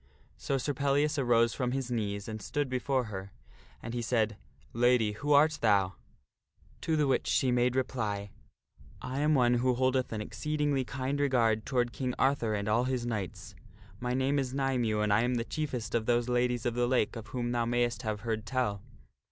So 0.35 0.57
Sir 0.57 0.73
Pellias 0.73 1.19
arose 1.19 1.53
from 1.53 1.73
his 1.73 1.91
knees 1.91 2.27
and 2.27 2.41
stood 2.41 2.69
before 2.69 3.03
her, 3.03 3.31
and 3.83 3.93
he 3.93 4.01
said," 4.01 4.35
Lady, 4.87 5.11
who 5.11 5.31
art 5.33 5.59
thou?" 5.61 5.93
To 6.81 6.95
the 6.95 7.05
which 7.05 7.27
she 7.27 7.51
made 7.51 7.75
reply," 7.75 8.31
I 9.03 9.19
am 9.19 9.35
one 9.35 9.53
who 9.61 9.75
holdeth 9.75 10.11
an 10.11 10.19
exceedingly 10.19 10.83
kind 10.83 11.19
regard 11.19 11.67
toward 11.67 11.93
King 11.93 12.15
Arthur 12.17 12.55
and 12.55 12.67
all 12.67 12.85
his 12.85 13.05
knights. 13.05 13.53
My 13.99 14.15
name 14.15 14.39
is 14.39 14.55
Nymue 14.55 15.01
and 15.01 15.13
I 15.13 15.21
am 15.21 15.35
the 15.35 15.45
chief 15.45 15.71
est 15.71 15.93
of 15.95 16.07
those 16.07 16.27
Ladies 16.27 16.65
of 16.65 16.73
the 16.73 16.87
Lake 16.87 17.15
of 17.15 17.27
whom 17.27 17.51
thou 17.51 17.65
mayst 17.65 18.01
have 18.01 18.21
heard 18.21 18.43
tell. 18.47 18.81